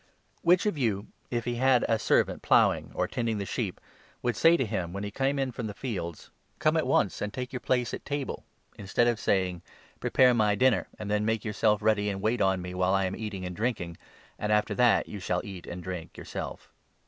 Which 0.41 0.65
of 0.65 0.79
you, 0.79 1.05
if 1.29 1.45
he 1.45 1.57
had 1.57 1.85
a 1.87 1.99
servant 1.99 2.41
ploughing, 2.41 2.85
7 2.85 2.87
Duty' 2.93 2.97
or 2.97 3.07
tending 3.07 3.37
the 3.37 3.45
sheep, 3.45 3.79
would 4.23 4.35
say 4.35 4.57
to 4.57 4.65
him, 4.65 4.93
when 4.93 5.03
he 5.03 5.11
came 5.11 5.37
in 5.37 5.51
from 5.51 5.67
the 5.67 5.75
fields,' 5.75 6.31
Come 6.57 6.75
at 6.75 6.87
once 6.87 7.21
and 7.21 7.31
take 7.31 7.53
your 7.53 7.59
place 7.59 7.93
144 7.93 8.19
LUKE, 8.19 8.39
17. 8.77 8.83
at 8.83 8.95
table,' 8.95 9.07
instead 9.07 9.07
of 9.07 9.19
saying' 9.19 9.61
Prepare 10.01 10.33
my 10.33 10.55
dinner, 10.55 10.87
and 10.97 11.11
then 11.11 11.23
make 11.23 11.41
8 11.41 11.45
yourself 11.45 11.83
ready 11.83 12.09
and 12.09 12.19
wait 12.19 12.41
on 12.41 12.63
me 12.63 12.73
while 12.73 12.95
I 12.95 13.05
am 13.05 13.15
eating 13.15 13.45
and 13.45 13.55
drinking, 13.55 13.95
and 14.39 14.51
after 14.51 14.73
that 14.73 15.07
you 15.07 15.19
shall 15.19 15.41
eat 15.43 15.67
and 15.67 15.83
drink 15.83 16.17
yourself 16.17 16.71